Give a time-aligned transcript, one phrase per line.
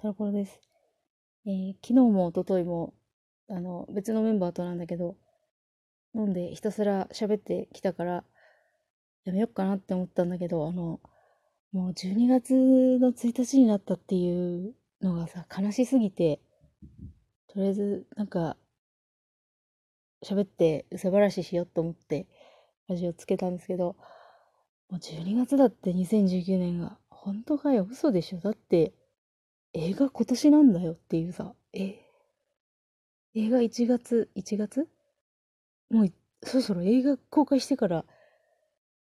[0.00, 0.62] タラコロです。
[1.44, 2.94] えー昨日も一昨日も、
[3.50, 5.18] あの、別のメンバーとなんだけど、
[6.14, 8.24] 飲んでひたすら喋ってきたから、
[9.26, 11.00] やめよっかなって思ったんだけど、あの、
[11.72, 12.54] もう12月
[12.98, 16.40] の1日になったっていうのがさ、悲しすぎて、
[17.48, 18.56] とりあえず、なんか、
[20.24, 22.26] 喋って、うさばらししようと思って、
[22.88, 23.96] ラジオつけたんですけど、
[24.88, 28.94] もう12月だって2019年が、本当かよ、嘘でしょだって、
[29.72, 32.00] 映画今年なんだよっていうさ、え、
[33.34, 34.88] 映画1月、1月？
[35.90, 38.04] もう、そろそろ映画公開してから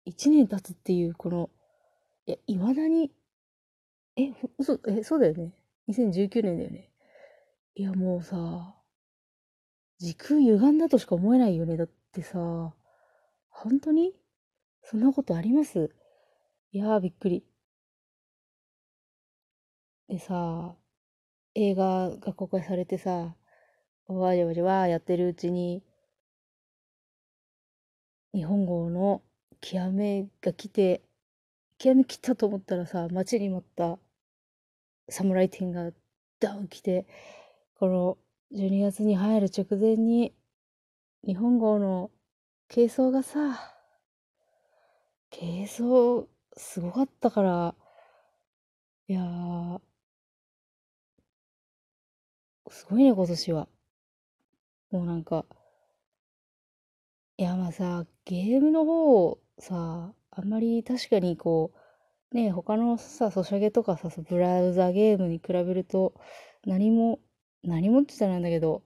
[0.06, 1.50] 1年経つっていう、この、
[2.26, 3.12] いや、未だに、
[4.16, 5.52] え、嘘、え、そうだよね。
[5.90, 6.90] 2019年だよね。
[7.76, 8.76] いや、もうさ、
[10.00, 11.76] 時空歪んだとしか思えないよね。
[11.76, 12.74] だってさ、
[13.50, 14.14] 本当に？
[14.84, 15.90] そんなことあります？
[16.72, 17.46] いやー、びっくり。
[20.08, 20.76] でさ、
[21.56, 23.36] 映画が公開されてさ、
[24.08, 25.84] わじゃわじわーやってるうちに、
[28.34, 29.24] 日本語の
[29.62, 31.02] 極めが来て、
[31.80, 33.98] 極め来たと思ったらさ、待ちに待った
[35.10, 35.92] 侍天が
[36.40, 37.08] ダウン来て、
[37.80, 38.18] この
[38.52, 40.34] 12月に入る直前に、
[41.26, 42.12] 日本語の
[42.72, 43.76] 軽装がさ、
[45.32, 47.76] 軽装すごかったから、
[49.08, 49.55] いやー、
[52.76, 53.70] すごいね、今年は。
[54.92, 55.46] もうなんか、
[57.38, 61.72] いや、まあさ、ゲームの方を、さ、あんまり確かにこ
[62.32, 66.16] う、ね、他のさ、ソシャゲとかさ、ブラウザゲームに比べると、
[66.66, 67.20] 何も、
[67.64, 68.84] 何もって言ったらなんだけど、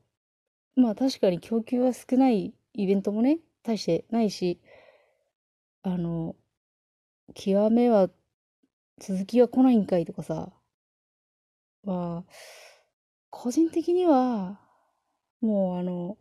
[0.76, 4.62] まあ確かに供給は少ないイベントもね、大してないし、
[5.84, 6.36] あの、
[7.36, 8.10] 極めは、
[9.00, 10.52] 続きは来ないんかいとかさ、
[11.84, 12.32] まあ、
[13.30, 14.60] 個人的には、
[15.42, 16.18] もうあの、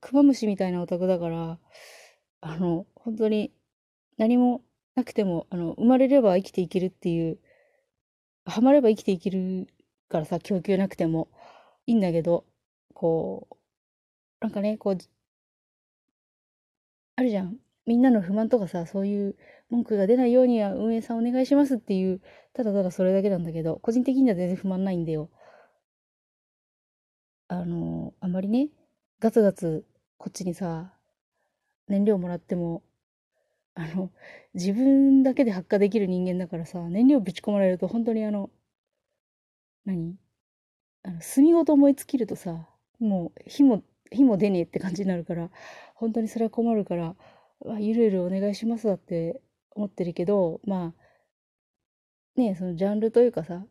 [0.00, 1.58] クマムシみたいなオタクだから、
[2.40, 3.52] あの、本当に
[4.16, 4.62] 何も
[4.94, 7.38] なくても、あの、生まれれば生きていけるっていう、
[8.44, 9.68] ハマれば生きていける
[10.08, 11.28] からさ、供給なくても
[11.86, 12.44] いいんだけど、
[12.94, 13.56] こう、
[14.40, 14.98] なんかね、こう、
[17.16, 17.58] あるじゃん。
[17.86, 19.36] みんなの不満とかさ、そういう
[19.70, 22.20] 文句が出ないようには運営さんお願いしますっていう、
[22.52, 25.30] ただただそれだけなんだけど、個人的には全然不満ないんだよ。
[27.48, 28.68] あの、あまりね、
[29.20, 29.86] ガツガツ
[30.18, 30.92] こっちにさ、
[31.88, 32.82] 燃料もらっても、
[33.74, 34.10] あの、
[34.52, 38.50] 自分だけで発火できる人間だからさ、燃料ぶち込まれると本当にあの、
[39.86, 40.16] 何？
[41.04, 42.68] あの、炭ごと燃え尽きるとさ、
[43.00, 45.50] もう火も、火も出ねえって感じになるから、
[45.94, 47.16] 本当にそれは困るから、
[47.60, 53.64] わゆるゆるお願いしますだって思ってるけど、まあ、ねそのジャンルというかさ、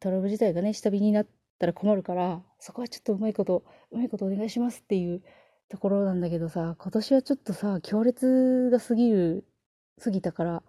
[0.00, 5.22] トラブル自体がね、下火になってたら困るから、そこはちょっとうまいこと、うまいことお願いしますっていう
[5.68, 9.44] ところなんだけどさ、今年はちょっとさ、強烈が過ぎる、
[10.02, 10.62] 過ぎたから、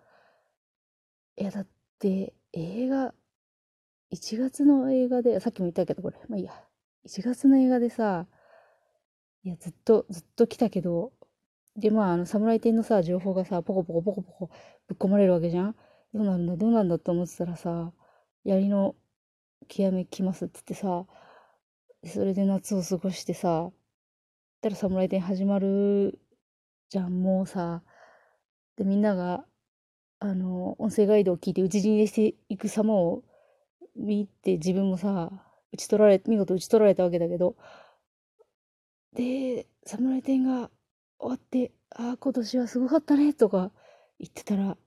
[1.38, 1.68] いや、だっ
[2.00, 3.14] て、映画、
[4.12, 6.52] 1月の映画で、さっきも言ったけど、これ、まあいいや。
[7.08, 8.28] 1月の映画でさ、
[9.44, 11.14] いや、ずっと、ずっと来たけど、
[11.78, 14.50] で、まあ、あの、侍店のさ、情報がさ、ポコポコポコポコ
[14.88, 15.76] ぶっ込まれるわけじゃん
[16.14, 17.94] どうなんだ、どうなんだって思ってたらさ、
[18.44, 18.96] 槍の
[19.70, 21.06] 極め来ますって言ってさ、
[22.12, 23.72] それで夏を過ごしてさ、
[24.62, 26.20] たら侍店始まる
[26.90, 27.82] じゃん、もうさ。
[28.76, 29.46] で、みんなが、
[30.20, 33.24] あの、音声ガイドを聞いて打ち死にしていく様を
[33.96, 35.32] 見て、自分もさ、
[35.72, 37.56] 打ち取られ、見事打ち取られたわけだけど、
[39.14, 40.70] で、侍店が
[41.20, 43.72] 終わって、ああ、今年はすごかったね、とか
[44.20, 44.78] 言ってたら、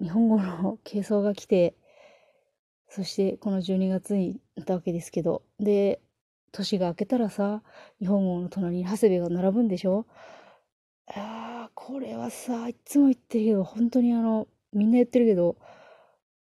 [0.00, 1.74] 日本語の 軽装が来て、
[2.88, 6.00] そしてこの12月になったわけですけど、で、
[6.52, 7.62] 年が明けたらさ、
[8.00, 10.06] 日本語の隣に長谷部が並ぶんでしょ？
[11.06, 15.56] ああ、これはさ、いつも言ってるけど、本当にあの、みんな言ってるけど、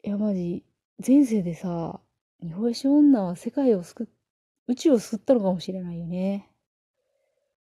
[0.04, 0.64] いや、マジ、
[1.06, 2.00] 前世でさ、
[2.42, 4.06] 日本史女は世界を救っ、
[4.68, 6.50] 宇宙を救ったのかもしれないよね。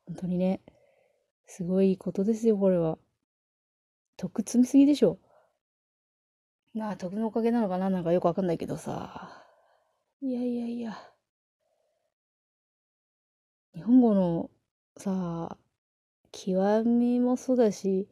[0.06, 0.62] 本当にね。
[1.46, 2.98] すごいことですよ、これは。
[4.18, 5.18] 徳積みすぎでしょ。
[6.78, 7.90] まあ、徳のおかげなのかな？
[7.90, 9.44] なんかよくわかんないけどさ。
[10.22, 10.98] いやいやいや。
[13.76, 14.50] 日本語の
[14.98, 15.58] さ、
[16.32, 18.08] 極みもそうだし、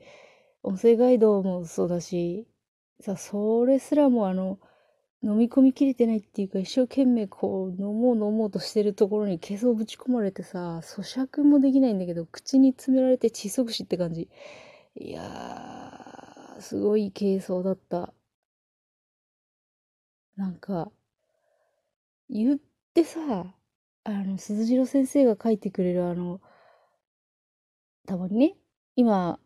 [0.63, 2.47] 音声ガイドもそうだし、
[2.99, 4.59] さ、それすらもあの、
[5.23, 14.29] 飲み込みきれてないっていうか、一生懸命こう、飲もう飲もうとしてるところに毛をぶち込まれてさ、咀嚼もできないんだけど、口に詰められて窒息死って感じ。
[14.95, 18.13] いやー、すごい軽装だった。
[20.37, 20.91] なんか、
[22.29, 22.59] 言っ
[22.93, 23.55] てさ、
[24.03, 26.39] あの、鈴次郎先生が書いてくれるあの、
[28.07, 28.55] たまにね、
[28.95, 29.39] 今、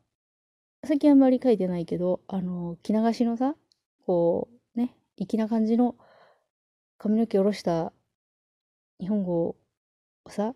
[0.86, 3.56] 最近あんまり書いてないけど、あの、着流しのさ、
[4.06, 5.95] こう、ね、粋な感じの
[7.00, 7.92] 髪の毛下ろした
[9.00, 9.57] 日本語を
[10.30, 10.56] さ、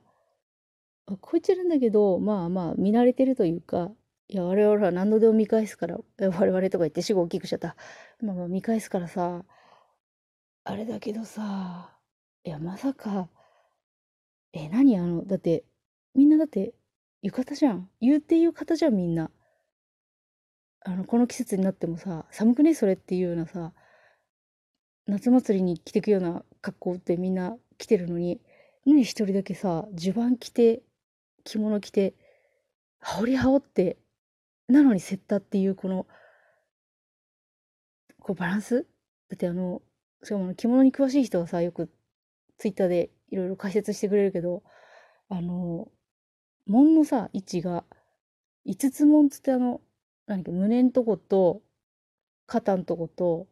[1.21, 3.91] こいつなんだけど、まあまあ見慣れてるというか、
[4.29, 7.75] いや、我々は何度でも見返すから、我々とか言って死後大きくしちゃった。
[8.21, 9.43] まあまあ見返すからさ、
[10.65, 11.89] あれだけどさ、
[12.45, 13.29] いや、まさか、
[14.53, 15.65] え、何あの、だって、
[16.15, 16.73] みんなだって、
[17.21, 17.89] 浴衣じゃん。
[17.99, 19.29] 言うて浴衣じゃん、みんな。
[20.85, 22.75] あの、この季節になってもさ、寒くね？
[22.75, 23.73] それっていうようなさ、
[25.05, 28.39] 夏祭りに着てくような格好ってみんな着てるのに、
[28.85, 30.81] 何一人だけさ、襦袢着て、
[31.43, 32.13] 着物着て、
[32.99, 33.97] 羽織羽織って、
[34.69, 36.07] なのにセッタっていうこの、
[38.19, 38.85] こうバランス？
[39.29, 39.81] だってあの、
[40.23, 41.91] しかも着物に詳しい人はさ、よく
[42.57, 44.63] ツイッターでいろいろ解説してくれるけど、
[45.29, 45.91] あの、
[46.65, 47.83] 門のさ、位置が、
[48.65, 49.81] 五つ門つってあの、
[50.25, 51.61] 何か胸んとこと
[52.45, 53.47] 肩んとこと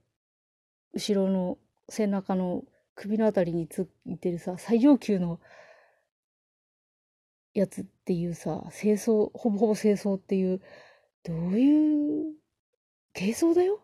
[0.94, 1.58] 後ろの
[1.90, 2.64] 背中の
[2.96, 5.42] 首のあたりについてるさ最上級の
[7.54, 10.62] やつっていうさ清掃ほぼほぼ清掃っていう
[11.24, 12.36] どういう
[13.14, 13.82] 軽装だよ？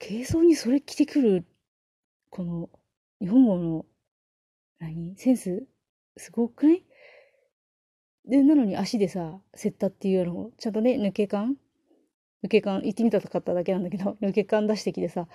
[0.00, 1.44] 軽装にそれ着てくる
[2.32, 2.70] この
[3.20, 3.84] 日本語の
[4.78, 5.14] 何？
[5.18, 5.66] センス
[6.16, 6.82] すごくない？
[8.26, 11.56] で、なのに足でさ、セッタっていうのを、ちゃんとね、抜け感？
[12.42, 15.28] 抜け感、行ってみたかっただけなんだけど、 抜け感出してきてさ。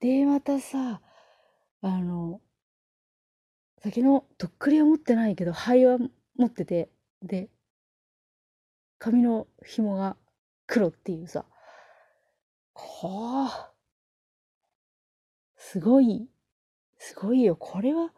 [0.00, 1.02] で、またさ、
[1.82, 2.40] あの、
[3.80, 5.98] 先のとっくりは持ってないけど、灰は
[6.36, 6.88] 持ってて、
[7.20, 7.50] で、
[8.98, 10.16] 髪の紐が
[10.66, 11.44] 黒っていうさ、
[12.74, 13.71] はあ、
[15.72, 16.28] すごい、
[16.98, 17.56] すごいよ。
[17.56, 18.12] これは、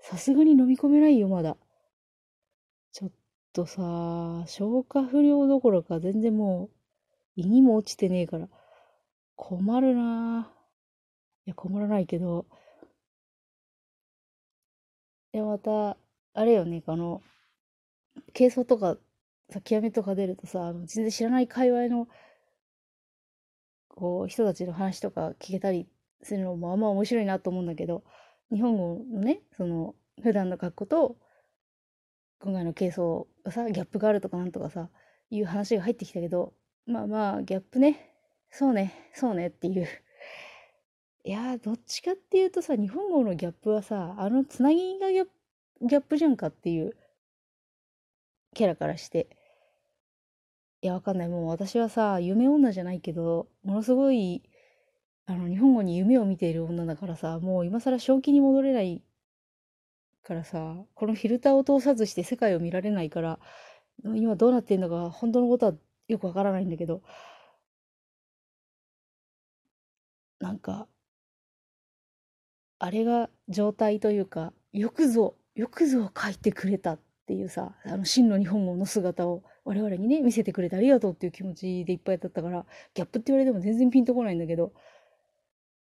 [0.00, 1.56] さすがに飲み込めないよ、まだ。
[2.90, 3.10] ちょっ
[3.52, 3.80] とさ、
[4.48, 6.70] 消化不良どころか全然もう、
[7.36, 8.48] 胃にも落ちてねえから、
[9.36, 12.44] 困るなぁいや、困らないけど、
[15.30, 15.96] で、また、
[16.34, 17.22] あれよね、あの、
[18.36, 18.98] 軽装とか、
[19.48, 22.08] さ、極めとか出るとさ、あの全然知らない界隈の、
[23.86, 25.86] こう、人たちの話とか聞けたり
[26.22, 28.04] するのもあんま面白いなと思うんだけど、
[28.52, 31.16] 日本語のね、その、普段の格好と、
[32.40, 34.88] 今回の軽装がさ、ギャップがあるとかなんとかさ、
[35.30, 36.54] いう話が入ってきたけど、
[36.86, 38.10] まあまあ、ギャップね。
[38.50, 39.88] そうね、そうねっていう。
[41.22, 45.26] いやどっちかっていうとさ、日本語のギャップはさ、あのつなぎがギャ
[45.82, 46.96] ギャップじゃんかっていう
[48.54, 49.28] キャラからして。
[50.82, 51.28] いや、わかんない。
[51.28, 54.42] もう私はさ、夢女じゃないけど、ものすごい、
[55.30, 59.00] あの、日本語に夢を見ている女だからさ、もう今更正気に戻れない
[60.24, 63.38] からさ、このフィルターを通さずして世界を見られないから、
[64.02, 65.74] 今どうなってんのか、本当のことは
[66.08, 67.02] よくわからないんだけど、
[70.40, 70.88] なんか、
[72.80, 84.72] あれが状態というか、よくぞ、よくぞ書いてくれたっていうさ、あの真の日本語の姿を我々にね、見せてくれてありがとうっていう気持ちでいっぱいだったから、ギャップって言われても全然ピンとこないんだけど、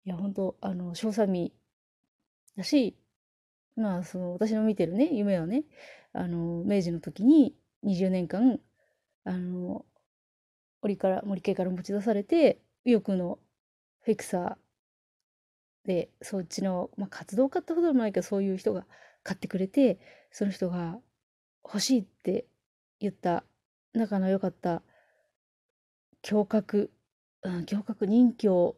[0.04, 1.52] いや、本当あの、賞賛味
[2.56, 2.96] だし、
[3.76, 5.64] まあ、その、私の見てるね、夢はね、
[6.12, 7.54] あの、明治の時に
[7.84, 8.60] 20年間、
[9.24, 9.84] あの、
[10.82, 13.38] 森から、森家から持ち出されて、右翼の
[14.00, 18.86] フィクサーで、そっちの、まあ、活動家ってほどでもないけど、そういう人が
[19.22, 20.98] 買ってくれて、その人が
[21.64, 22.46] 欲しいって
[23.00, 23.44] 言った
[23.94, 24.82] 仲の良かった
[26.28, 26.90] 胸郭、
[27.42, 28.76] うん、胸郭任教、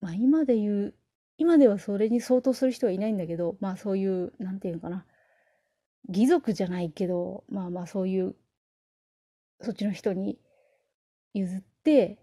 [0.00, 0.94] まあ今で言う、
[1.38, 5.04] 今ではそれに相当する人はいないんだけど、まあそういう、なんていうのかな、
[6.08, 8.34] 義族じゃないけど、まあまあそういう、
[9.60, 10.38] そっちの人に
[11.34, 12.18] 譲って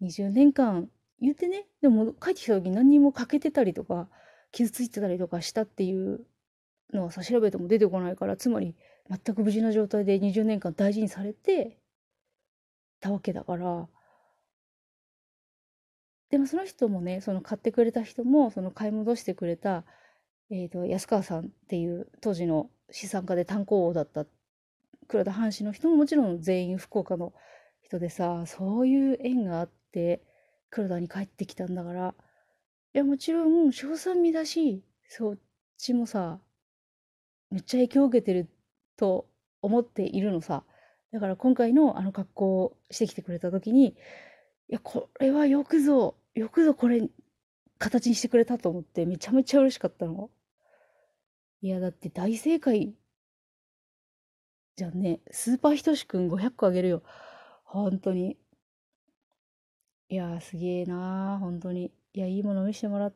[0.00, 0.88] 20年間
[1.20, 1.66] 言ってね。
[1.80, 4.08] でも帰ってきた時何にも欠けてたりとか
[4.52, 6.20] 傷ついてたりとかしたっていう
[6.92, 8.74] のはさ調べても出てこないからつまり
[9.08, 11.78] 全く無事な状態で20年間大事にされて
[13.00, 13.88] たわけだから
[16.30, 19.84] でもその人もねその買ってくれた人もその買い戻してくれた、
[20.50, 24.26] えーと、安川さんっていう当時の資産家で炭鉱王だった
[25.08, 27.32] 黒田藩士の人ももちろん全員福岡の
[27.88, 30.22] 人でさ、そういう縁があって、
[30.70, 32.14] 黒田に帰ってきたんだから、
[32.94, 35.38] いや、もちろん、賞賛味だし、そっ
[35.78, 36.38] ちもさ、
[37.50, 38.50] めっちゃ影響を受けてる
[38.98, 39.26] と
[39.62, 40.64] 思っているのさ。
[41.10, 43.96] だから今回のあの格好をしてきてくれた時に、
[44.68, 47.08] いや、これはよくぞ、よくぞこれ
[47.78, 50.30] 形にしてくれたと思ってめちゃめちゃ嬉しかったの。
[51.60, 52.94] いや、だって大正解
[54.76, 55.20] じゃんね。
[55.30, 57.02] スーパーひとしくん500個あげるよ。
[57.64, 58.38] 本当に。
[60.10, 61.92] いや、すげえなー、本当に。
[62.14, 63.14] いや、いいもの見せてもらっ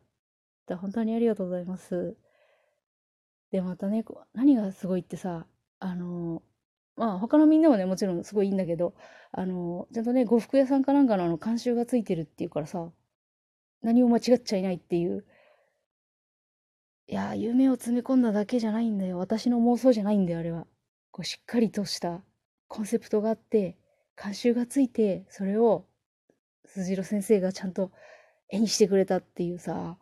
[0.66, 0.76] た。
[0.76, 2.16] 本当にありがとうございます。
[3.50, 4.04] で、またね、
[4.34, 5.46] 何がすごいってさ、
[5.78, 6.42] あの、
[6.96, 8.94] まあ他のみんなもね、もちろんすごいいいんだけど、
[9.32, 12.90] あの、ちゃんとね、呉服屋さんかなんかのあの監修がついてるっていうからさ、
[13.82, 15.24] 何も間違っちゃいないっていう。
[17.08, 19.18] いや、夢を詰め込んだだけじゃないんだよ。
[19.18, 20.66] 私の妄想じゃないんだよ、あれは。
[21.10, 22.22] こうしっかりとした
[22.68, 23.76] コンセプトがあって、
[24.22, 25.86] 監修がついて、それを
[26.64, 27.90] 辻郎先生がちゃんと
[28.48, 29.98] 絵にしてくれたっていうさ、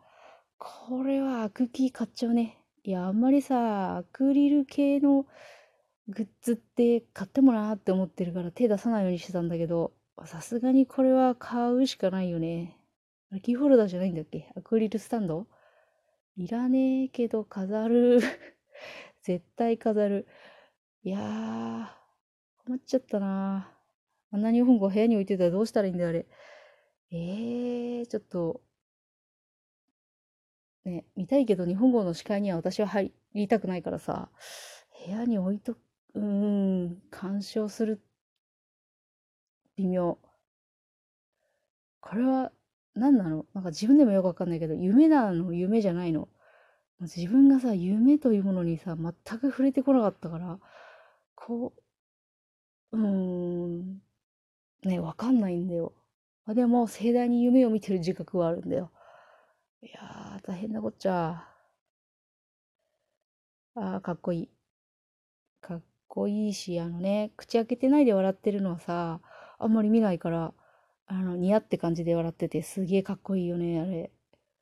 [0.57, 2.57] これはアクキー買っちゃうね。
[2.83, 5.25] いや、あんまりさ、アクリル系の
[6.11, 9.93] グッズって買ってもなーって思ってるから手出さないようにしてたんだけど、
[10.25, 12.77] さすがにこれは買うしかないよね。
[13.41, 14.51] キーホルダーじゃないんだっけ？
[14.55, 15.47] アクリルスタンド？
[16.35, 18.19] いらねえけど飾る
[19.23, 20.27] 絶対飾る。
[21.03, 21.87] いやー、
[22.65, 23.71] 困っちゃったな
[24.31, 26.27] あんな日本語部屋に置いてたらどうしたらいいんだ、あれ。
[27.11, 28.61] えー、ちょっと、
[30.85, 34.29] ね、見たいけど日本語の視界には私は入りたくないからさ、
[35.05, 35.75] 部屋に置いと、
[36.13, 36.23] うー
[36.85, 38.01] ん、干渉する、
[39.75, 40.17] 微妙。
[42.01, 42.51] これは
[42.95, 46.27] 何なのなんか自分でもよくわかんないけど、夢なの夢じゃないの
[47.01, 50.59] 自分がさ、夢というものにさ、全く触れてこなかったから、
[51.35, 51.73] こ
[52.91, 54.01] う、うーん、
[54.83, 55.93] ね、わかんないんだよ。
[56.45, 58.91] まあ、でも、盛大に夢を見てる自覚はあるんだよ。
[59.81, 61.45] いやー、大変なこっちゃ。
[63.75, 64.49] あー、かっこいい。
[65.61, 69.21] かっこいいし、あのね、口開けてないで笑ってるのはさ、
[69.59, 70.53] あんまり見ないから、
[71.07, 74.11] あの、似合って感じで笑ってて、すげえかっこいいよね、あれ。